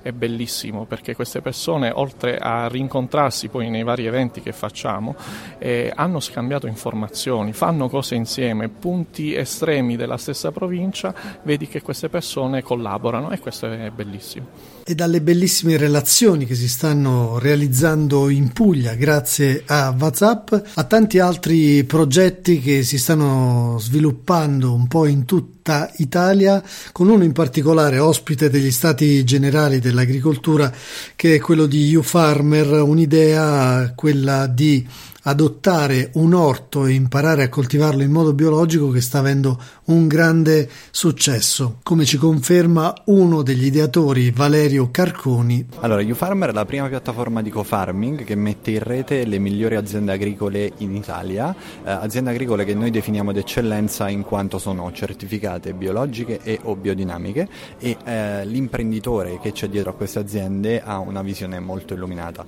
è 0.00 0.10
bellissimo 0.12 0.86
perché 0.86 1.14
queste 1.14 1.42
persone, 1.42 1.90
oltre 1.94 2.38
a 2.38 2.66
rincontrarsi 2.68 3.48
poi 3.48 3.68
nei 3.68 3.82
vari 3.82 4.06
eventi 4.06 4.40
che 4.40 4.52
facciamo, 4.52 5.16
eh, 5.58 5.92
hanno 5.94 6.18
scambiato 6.18 6.66
informazioni, 6.66 7.52
fanno 7.52 7.90
cose 7.90 8.14
insieme, 8.14 8.70
punti 8.70 9.34
estremi 9.34 9.96
della 9.96 10.16
stessa 10.16 10.50
provincia, 10.50 11.14
vedi 11.42 11.68
che 11.68 11.82
queste 11.82 12.08
persone 12.08 12.62
collaborano 12.62 13.32
e 13.32 13.38
questo 13.38 13.70
è 13.70 13.90
bellissimo 13.90 14.73
e 14.86 14.94
dalle 14.94 15.22
bellissime 15.22 15.78
relazioni 15.78 16.44
che 16.44 16.54
si 16.54 16.68
stanno 16.68 17.38
realizzando 17.38 18.28
in 18.28 18.52
Puglia 18.52 18.94
grazie 18.94 19.62
a 19.64 19.94
WhatsApp, 19.98 20.52
a 20.74 20.84
tanti 20.84 21.18
altri 21.18 21.84
progetti 21.84 22.60
che 22.60 22.82
si 22.82 22.98
stanno 22.98 23.78
sviluppando 23.80 24.74
un 24.74 24.86
po' 24.86 25.06
in 25.06 25.24
tutta 25.24 25.90
Italia, 25.96 26.62
con 26.92 27.08
uno 27.08 27.24
in 27.24 27.32
particolare 27.32 27.98
ospite 27.98 28.50
degli 28.50 28.70
Stati 28.70 29.24
Generali 29.24 29.78
dell'Agricoltura 29.78 30.70
che 31.16 31.36
è 31.36 31.40
quello 31.40 31.64
di 31.64 31.94
U-Farmer, 31.94 32.82
un'idea 32.82 33.94
quella 33.94 34.46
di 34.46 34.86
adottare 35.24 36.10
un 36.14 36.34
orto 36.34 36.86
e 36.86 36.92
imparare 36.92 37.44
a 37.44 37.48
coltivarlo 37.48 38.02
in 38.02 38.10
modo 38.10 38.32
biologico 38.32 38.90
che 38.90 39.00
sta 39.00 39.18
avendo 39.18 39.58
un 39.84 40.06
grande 40.06 40.68
successo, 40.90 41.78
come 41.82 42.04
ci 42.04 42.16
conferma 42.16 42.92
uno 43.06 43.42
degli 43.42 43.66
ideatori, 43.66 44.30
Valerio 44.30 44.90
Carconi. 44.90 45.66
Allora, 45.80 46.02
YouFarmer 46.02 46.50
è 46.50 46.52
la 46.52 46.64
prima 46.64 46.88
piattaforma 46.88 47.42
di 47.42 47.50
co-farming 47.50 48.24
che 48.24 48.34
mette 48.34 48.72
in 48.72 48.82
rete 48.82 49.24
le 49.24 49.38
migliori 49.38 49.76
aziende 49.76 50.12
agricole 50.12 50.72
in 50.78 50.94
Italia, 50.94 51.54
eh, 51.84 51.90
aziende 51.90 52.30
agricole 52.30 52.64
che 52.64 52.74
noi 52.74 52.90
definiamo 52.90 53.32
d'eccellenza 53.32 54.08
in 54.08 54.22
quanto 54.22 54.58
sono 54.58 54.92
certificate 54.92 55.72
biologiche 55.72 56.40
e 56.42 56.58
o 56.62 56.76
biodinamiche 56.76 57.48
e 57.78 57.96
eh, 58.04 58.44
l'imprenditore 58.46 59.38
che 59.40 59.52
c'è 59.52 59.68
dietro 59.68 59.90
a 59.90 59.94
queste 59.94 60.18
aziende 60.18 60.82
ha 60.82 60.98
una 60.98 61.22
visione 61.22 61.60
molto 61.60 61.94
illuminata. 61.94 62.44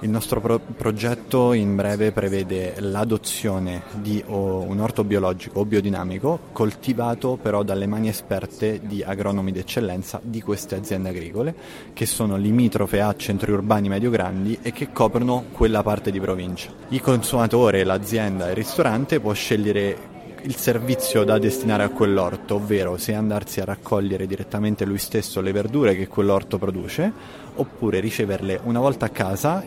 Il 0.00 0.10
nostro 0.10 0.40
pro- 0.40 0.60
progetto 0.76 1.52
in 1.52 1.74
breve 1.74 2.12
prevede 2.16 2.76
l'adozione 2.78 3.82
di 3.92 4.24
un 4.26 4.80
orto 4.80 5.04
biologico 5.04 5.60
o 5.60 5.66
biodinamico 5.66 6.38
coltivato 6.52 7.36
però 7.36 7.62
dalle 7.62 7.86
mani 7.86 8.08
esperte 8.08 8.80
di 8.82 9.02
agronomi 9.02 9.52
d'eccellenza 9.52 10.18
di 10.22 10.40
queste 10.40 10.76
aziende 10.76 11.10
agricole 11.10 11.54
che 11.92 12.06
sono 12.06 12.38
limitrofe 12.38 13.02
a 13.02 13.14
centri 13.16 13.52
urbani 13.52 13.90
medio-grandi 13.90 14.60
e 14.62 14.72
che 14.72 14.92
coprono 14.92 15.44
quella 15.52 15.82
parte 15.82 16.10
di 16.10 16.18
provincia. 16.18 16.70
Il 16.88 17.02
consumatore, 17.02 17.84
l'azienda 17.84 18.46
e 18.46 18.50
il 18.52 18.56
ristorante 18.56 19.20
può 19.20 19.34
scegliere 19.34 20.14
il 20.44 20.56
servizio 20.56 21.22
da 21.22 21.38
destinare 21.38 21.82
a 21.82 21.90
quell'orto, 21.90 22.54
ovvero 22.54 22.96
se 22.96 23.12
andarsi 23.12 23.60
a 23.60 23.66
raccogliere 23.66 24.26
direttamente 24.26 24.86
lui 24.86 24.96
stesso 24.96 25.42
le 25.42 25.52
verdure 25.52 25.94
che 25.94 26.08
quell'orto 26.08 26.56
produce, 26.56 27.12
oppure 27.56 28.00
riceverle 28.00 28.60
una 28.62 28.80
volta 28.80 29.04
a 29.04 29.10
casa 29.10 29.64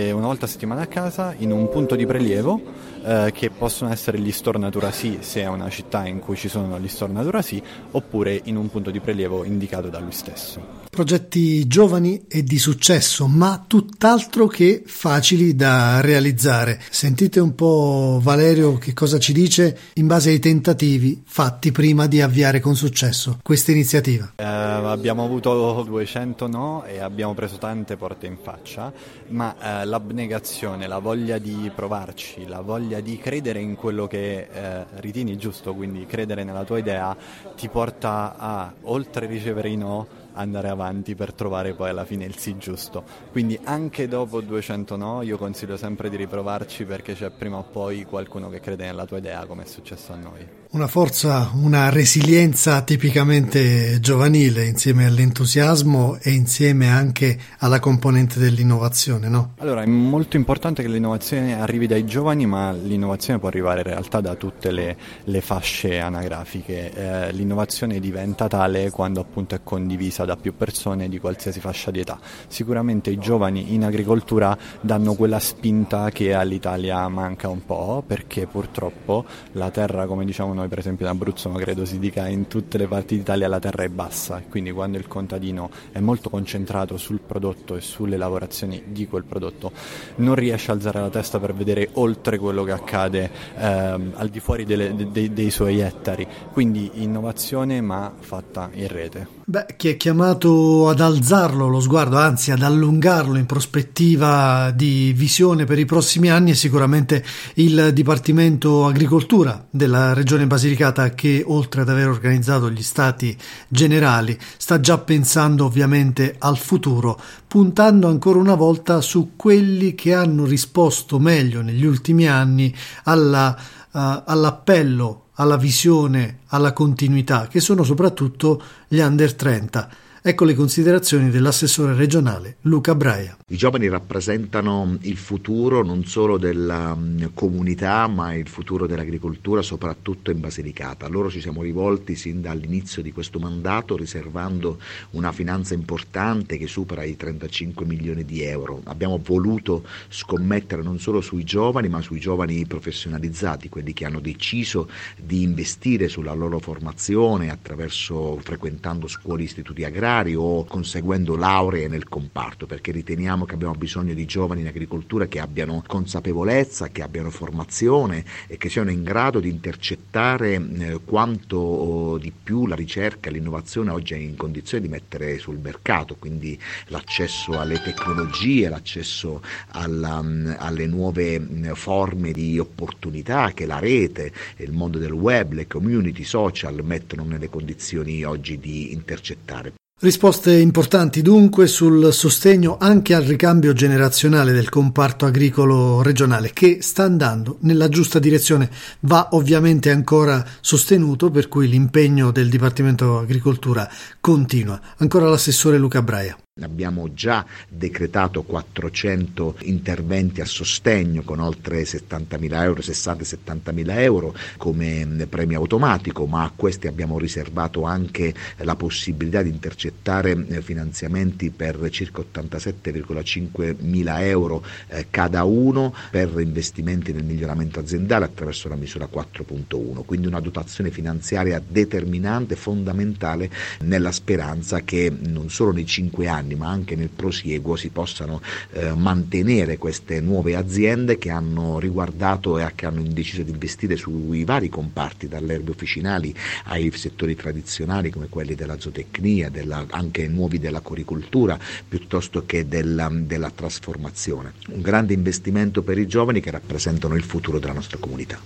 una 0.00 0.26
volta 0.26 0.46
a 0.46 0.48
settimana 0.48 0.82
a 0.82 0.86
casa 0.86 1.34
in 1.38 1.50
un 1.52 1.68
punto 1.68 1.94
di 1.94 2.06
prelievo 2.06 2.60
eh, 3.04 3.30
che 3.34 3.50
possono 3.50 3.90
essere 3.90 4.18
gli 4.18 4.32
store 4.32 4.58
Natura 4.58 4.90
Sì 4.90 5.18
se 5.20 5.42
è 5.42 5.48
una 5.48 5.68
città 5.68 6.06
in 6.06 6.18
cui 6.18 6.36
ci 6.36 6.48
sono 6.48 6.78
gli 6.78 6.88
store 6.88 7.12
Natura 7.12 7.42
Sì 7.42 7.62
oppure 7.90 8.40
in 8.44 8.56
un 8.56 8.70
punto 8.70 8.90
di 8.90 9.00
prelievo 9.00 9.44
indicato 9.44 9.88
da 9.88 9.98
lui 9.98 10.12
stesso 10.12 10.81
progetti 10.94 11.66
giovani 11.66 12.26
e 12.28 12.42
di 12.42 12.58
successo, 12.58 13.26
ma 13.26 13.64
tutt'altro 13.66 14.46
che 14.46 14.82
facili 14.84 15.56
da 15.56 16.02
realizzare. 16.02 16.78
Sentite 16.90 17.40
un 17.40 17.54
po' 17.54 18.20
Valerio 18.22 18.76
che 18.76 18.92
cosa 18.92 19.18
ci 19.18 19.32
dice 19.32 19.78
in 19.94 20.06
base 20.06 20.28
ai 20.28 20.38
tentativi 20.38 21.22
fatti 21.24 21.72
prima 21.72 22.06
di 22.06 22.20
avviare 22.20 22.60
con 22.60 22.76
successo 22.76 23.38
questa 23.42 23.70
iniziativa. 23.70 24.32
Eh, 24.36 24.44
abbiamo 24.44 25.24
avuto 25.24 25.82
200 25.82 26.46
no 26.46 26.84
e 26.84 26.98
abbiamo 26.98 27.32
preso 27.32 27.56
tante 27.56 27.96
porte 27.96 28.26
in 28.26 28.36
faccia, 28.42 28.92
ma 29.28 29.80
eh, 29.80 29.86
l'abnegazione, 29.86 30.86
la 30.86 30.98
voglia 30.98 31.38
di 31.38 31.72
provarci, 31.74 32.46
la 32.46 32.60
voglia 32.60 33.00
di 33.00 33.16
credere 33.16 33.60
in 33.60 33.76
quello 33.76 34.06
che 34.06 34.46
eh, 34.52 34.84
ritieni 34.96 35.38
giusto, 35.38 35.72
quindi 35.72 36.04
credere 36.04 36.44
nella 36.44 36.64
tua 36.64 36.76
idea, 36.76 37.16
ti 37.56 37.70
porta 37.70 38.36
a, 38.36 38.74
oltre 38.82 39.24
a 39.24 39.28
ricevere 39.30 39.70
i 39.70 39.76
no, 39.76 40.20
andare 40.34 40.68
avanti 40.68 41.14
per 41.14 41.32
trovare 41.32 41.74
poi 41.74 41.90
alla 41.90 42.04
fine 42.04 42.24
il 42.24 42.36
sì 42.36 42.56
giusto. 42.58 43.04
Quindi 43.30 43.58
anche 43.64 44.08
dopo 44.08 44.40
200 44.40 44.96
no 44.96 45.22
io 45.22 45.36
consiglio 45.36 45.76
sempre 45.76 46.10
di 46.10 46.16
riprovarci 46.16 46.84
perché 46.84 47.14
c'è 47.14 47.30
prima 47.30 47.58
o 47.58 47.64
poi 47.64 48.04
qualcuno 48.04 48.48
che 48.48 48.60
crede 48.60 48.84
nella 48.84 49.06
tua 49.06 49.18
idea 49.18 49.46
come 49.46 49.64
è 49.64 49.66
successo 49.66 50.12
a 50.12 50.16
noi 50.16 50.60
una 50.72 50.86
forza, 50.86 51.50
una 51.54 51.90
resilienza 51.90 52.80
tipicamente 52.80 54.00
giovanile 54.00 54.64
insieme 54.64 55.04
all'entusiasmo 55.04 56.16
e 56.22 56.30
insieme 56.30 56.88
anche 56.88 57.38
alla 57.58 57.78
componente 57.78 58.38
dell'innovazione, 58.38 59.28
no? 59.28 59.52
Allora, 59.58 59.82
è 59.82 59.86
molto 59.86 60.38
importante 60.38 60.82
che 60.82 60.88
l'innovazione 60.88 61.60
arrivi 61.60 61.86
dai 61.86 62.06
giovani, 62.06 62.46
ma 62.46 62.72
l'innovazione 62.72 63.38
può 63.38 63.48
arrivare 63.48 63.80
in 63.80 63.86
realtà 63.86 64.22
da 64.22 64.34
tutte 64.34 64.70
le, 64.70 64.96
le 65.24 65.40
fasce 65.42 65.98
anagrafiche. 65.98 66.90
Eh, 66.90 67.32
l'innovazione 67.32 68.00
diventa 68.00 68.48
tale 68.48 68.90
quando 68.90 69.20
appunto 69.20 69.54
è 69.54 69.60
condivisa 69.62 70.21
da 70.24 70.36
più 70.36 70.54
persone 70.56 71.08
di 71.08 71.18
qualsiasi 71.18 71.60
fascia 71.60 71.90
di 71.90 72.00
età. 72.00 72.18
Sicuramente 72.46 73.10
i 73.10 73.18
giovani 73.18 73.74
in 73.74 73.84
agricoltura 73.84 74.56
danno 74.80 75.14
quella 75.14 75.38
spinta 75.38 76.10
che 76.10 76.34
all'Italia 76.34 77.06
manca 77.08 77.48
un 77.48 77.64
po', 77.64 78.02
perché 78.06 78.46
purtroppo 78.46 79.24
la 79.52 79.70
terra, 79.70 80.06
come 80.06 80.24
diciamo 80.24 80.52
noi, 80.52 80.68
per 80.68 80.78
esempio 80.78 81.06
in 81.06 81.12
Abruzzo, 81.12 81.48
ma 81.48 81.58
credo 81.58 81.84
si 81.84 81.98
dica 81.98 82.26
in 82.28 82.48
tutte 82.48 82.78
le 82.78 82.86
parti 82.86 83.16
d'Italia, 83.16 83.48
la 83.48 83.58
terra 83.58 83.84
è 83.84 83.88
bassa, 83.88 84.42
quindi 84.48 84.72
quando 84.72 84.98
il 84.98 85.06
contadino 85.06 85.70
è 85.90 86.00
molto 86.00 86.30
concentrato 86.30 86.96
sul 86.96 87.20
prodotto 87.20 87.76
e 87.76 87.80
sulle 87.80 88.16
lavorazioni 88.16 88.82
di 88.86 89.06
quel 89.06 89.24
prodotto, 89.24 89.72
non 90.16 90.34
riesce 90.34 90.70
a 90.70 90.74
alzare 90.74 91.00
la 91.00 91.10
testa 91.10 91.38
per 91.38 91.54
vedere 91.54 91.88
oltre 91.94 92.38
quello 92.38 92.64
che 92.64 92.72
accade 92.72 93.30
ehm, 93.56 94.12
al 94.16 94.28
di 94.28 94.40
fuori 94.40 94.64
delle, 94.64 94.94
de, 94.94 95.32
dei 95.32 95.50
suoi 95.50 95.80
ettari, 95.80 96.26
quindi 96.52 96.90
innovazione 96.94 97.80
ma 97.80 98.12
fatta 98.18 98.70
in 98.72 98.88
rete. 98.88 99.40
Beh, 99.44 99.66
chi 99.76 99.88
è 99.88 99.96
chiamato 100.12 100.90
ad 100.90 101.00
alzarlo 101.00 101.68
lo 101.68 101.80
sguardo, 101.80 102.18
anzi 102.18 102.50
ad 102.50 102.60
allungarlo 102.60 103.38
in 103.38 103.46
prospettiva 103.46 104.70
di 104.70 105.14
visione 105.16 105.64
per 105.64 105.78
i 105.78 105.86
prossimi 105.86 106.30
anni 106.30 106.50
è 106.50 106.54
sicuramente 106.54 107.24
il 107.54 107.92
Dipartimento 107.94 108.84
Agricoltura 108.84 109.66
della 109.70 110.12
Regione 110.12 110.46
Basilicata 110.46 111.14
che 111.14 111.42
oltre 111.46 111.80
ad 111.80 111.88
aver 111.88 112.08
organizzato 112.08 112.70
gli 112.70 112.82
stati 112.82 113.34
generali 113.68 114.38
sta 114.58 114.80
già 114.80 114.98
pensando 114.98 115.64
ovviamente 115.64 116.34
al 116.38 116.58
futuro, 116.58 117.18
puntando 117.48 118.06
ancora 118.06 118.38
una 118.38 118.54
volta 118.54 119.00
su 119.00 119.30
quelli 119.34 119.94
che 119.94 120.12
hanno 120.12 120.44
risposto 120.44 121.18
meglio 121.18 121.62
negli 121.62 121.86
ultimi 121.86 122.28
anni 122.28 122.74
alla, 123.04 123.56
uh, 123.92 124.22
all'appello, 124.26 125.28
alla 125.36 125.56
visione, 125.56 126.40
alla 126.48 126.74
continuità, 126.74 127.46
che 127.46 127.60
sono 127.60 127.82
soprattutto 127.82 128.62
gli 128.88 128.98
under 128.98 129.34
30 129.34 129.88
Ecco 130.24 130.44
le 130.44 130.54
considerazioni 130.54 131.30
dell'assessore 131.30 131.94
regionale 131.94 132.58
Luca 132.60 132.94
Braia. 132.94 133.36
I 133.48 133.56
giovani 133.56 133.88
rappresentano 133.88 134.96
il 135.00 135.16
futuro 135.16 135.82
non 135.82 136.04
solo 136.04 136.38
della 136.38 136.94
mm, 136.94 137.24
comunità 137.34 138.06
ma 138.06 138.32
il 138.32 138.46
futuro 138.46 138.86
dell'agricoltura 138.86 139.62
soprattutto 139.62 140.30
in 140.30 140.38
Basilicata. 140.38 141.06
A 141.06 141.08
loro 141.08 141.28
ci 141.28 141.40
siamo 141.40 141.62
rivolti 141.62 142.14
sin 142.14 142.40
dall'inizio 142.40 143.02
di 143.02 143.10
questo 143.10 143.40
mandato 143.40 143.96
riservando 143.96 144.78
una 145.10 145.32
finanza 145.32 145.74
importante 145.74 146.56
che 146.56 146.68
supera 146.68 147.02
i 147.02 147.16
35 147.16 147.84
milioni 147.84 148.24
di 148.24 148.42
euro. 148.42 148.80
Abbiamo 148.84 149.20
voluto 149.20 149.84
scommettere 150.06 150.84
non 150.84 151.00
solo 151.00 151.20
sui 151.20 151.42
giovani 151.42 151.88
ma 151.88 152.00
sui 152.00 152.20
giovani 152.20 152.64
professionalizzati, 152.64 153.68
quelli 153.68 153.92
che 153.92 154.04
hanno 154.04 154.20
deciso 154.20 154.88
di 155.20 155.42
investire 155.42 156.06
sulla 156.06 156.32
loro 156.32 156.60
formazione 156.60 157.50
attraverso 157.50 158.38
frequentando 158.40 159.08
scuole 159.08 159.42
e 159.42 159.46
istituti 159.46 159.82
agrari 159.82 160.10
universitari 160.12 160.34
o 160.34 160.64
conseguendo 160.64 161.36
lauree 161.36 161.88
nel 161.88 162.08
comparto, 162.08 162.66
perché 162.66 162.92
riteniamo 162.92 163.44
che 163.44 163.54
abbiamo 163.54 163.74
bisogno 163.74 164.12
di 164.12 164.26
giovani 164.26 164.60
in 164.60 164.66
agricoltura 164.66 165.26
che 165.26 165.40
abbiano 165.40 165.82
consapevolezza, 165.86 166.88
che 166.88 167.02
abbiano 167.02 167.30
formazione 167.30 168.24
e 168.46 168.58
che 168.58 168.68
siano 168.68 168.90
in 168.90 169.02
grado 169.02 169.40
di 169.40 169.48
intercettare 169.48 170.54
eh, 170.54 171.00
quanto 171.04 172.18
di 172.20 172.32
più 172.32 172.66
la 172.66 172.74
ricerca 172.74 173.28
e 173.28 173.32
l'innovazione 173.32 173.90
oggi 173.90 174.14
è 174.14 174.18
in 174.18 174.36
condizione 174.36 174.82
di 174.82 174.90
mettere 174.90 175.38
sul 175.38 175.58
mercato, 175.58 176.16
quindi 176.16 176.58
l'accesso 176.86 177.58
alle 177.58 177.80
tecnologie, 177.80 178.68
l'accesso 178.68 179.40
alla, 179.68 180.22
alle 180.58 180.86
nuove 180.86 181.40
forme 181.74 182.32
di 182.32 182.58
opportunità 182.58 183.52
che 183.52 183.66
la 183.66 183.78
rete, 183.78 184.32
il 184.56 184.72
mondo 184.72 184.98
del 184.98 185.12
web, 185.12 185.52
le 185.52 185.66
community 185.66 186.24
social 186.24 186.82
mettono 186.84 187.24
nelle 187.24 187.48
condizioni 187.48 188.24
oggi 188.24 188.58
di 188.58 188.92
intercettare. 188.92 189.72
Risposte 190.02 190.58
importanti 190.58 191.22
dunque 191.22 191.68
sul 191.68 192.12
sostegno 192.12 192.76
anche 192.80 193.14
al 193.14 193.22
ricambio 193.22 193.72
generazionale 193.72 194.50
del 194.50 194.68
comparto 194.68 195.26
agricolo 195.26 196.02
regionale 196.02 196.50
che 196.52 196.78
sta 196.80 197.04
andando 197.04 197.58
nella 197.60 197.88
giusta 197.88 198.18
direzione, 198.18 198.68
va 199.02 199.28
ovviamente 199.30 199.92
ancora 199.92 200.44
sostenuto 200.60 201.30
per 201.30 201.46
cui 201.46 201.68
l'impegno 201.68 202.32
del 202.32 202.48
Dipartimento 202.48 203.16
Agricoltura 203.16 203.88
continua. 204.18 204.80
Ancora 204.96 205.28
l'assessore 205.28 205.78
Luca 205.78 206.02
Braia. 206.02 206.36
Abbiamo 206.60 207.14
già 207.14 207.46
decretato 207.66 208.42
400 208.42 209.56
interventi 209.62 210.42
a 210.42 210.44
sostegno 210.44 211.22
con 211.22 211.40
oltre 211.40 211.80
70.000 211.80 212.62
euro, 212.62 212.82
60-70.000 212.82 213.98
euro 214.00 214.34
come 214.58 215.26
premio 215.30 215.60
automatico, 215.60 216.26
ma 216.26 216.42
a 216.42 216.52
questi 216.54 216.88
abbiamo 216.88 217.18
riservato 217.18 217.84
anche 217.84 218.34
la 218.58 218.76
possibilità 218.76 219.40
di 219.40 219.48
intercettare 219.48 220.60
finanziamenti 220.60 221.48
per 221.48 221.88
circa 221.88 222.20
87,5 222.20 223.76
mila 223.80 224.22
euro 224.22 224.62
eh, 224.88 225.06
cada 225.08 225.44
uno 225.44 225.94
per 226.10 226.34
investimenti 226.38 227.14
nel 227.14 227.24
miglioramento 227.24 227.80
aziendale 227.80 228.26
attraverso 228.26 228.68
la 228.68 228.76
misura 228.76 229.08
4.1, 229.10 230.04
quindi 230.04 230.26
una 230.26 230.40
dotazione 230.40 230.90
finanziaria 230.90 231.62
determinante, 231.66 232.56
fondamentale 232.56 233.50
nella 233.84 234.12
speranza 234.12 234.82
che 234.82 235.10
non 235.18 235.48
solo 235.48 235.72
nei 235.72 235.86
cinque 235.86 236.28
anni 236.28 236.40
anni, 236.52 236.54
ma 236.54 236.68
anche 236.68 236.94
nel 236.94 237.08
prosieguo 237.08 237.76
si 237.76 237.88
possano 237.88 238.40
eh, 238.72 238.92
mantenere 238.94 239.78
queste 239.78 240.20
nuove 240.20 240.54
aziende 240.54 241.18
che 241.18 241.30
hanno 241.30 241.78
riguardato 241.78 242.58
e 242.58 242.70
che 242.74 242.86
hanno 242.86 243.02
deciso 243.02 243.42
di 243.42 243.50
investire 243.50 243.96
sui 243.96 244.44
vari 244.44 244.68
comparti, 244.68 245.28
dalle 245.28 245.54
erbe 245.54 245.70
officinali 245.70 246.34
ai 246.64 246.90
settori 246.92 247.34
tradizionali 247.34 248.10
come 248.10 248.28
quelli 248.28 248.54
della 248.54 248.78
zootecnia, 248.78 249.50
della, 249.50 249.86
anche 249.90 250.28
nuovi 250.28 250.58
della 250.58 250.80
coricoltura, 250.80 251.58
piuttosto 251.88 252.44
che 252.46 252.66
della, 252.66 253.10
della 253.10 253.50
trasformazione. 253.50 254.52
Un 254.68 254.80
grande 254.80 255.14
investimento 255.14 255.82
per 255.82 255.98
i 255.98 256.06
giovani 256.06 256.40
che 256.40 256.50
rappresentano 256.50 257.14
il 257.14 257.22
futuro 257.22 257.58
della 257.58 257.72
nostra 257.72 257.98
comunità. 257.98 258.38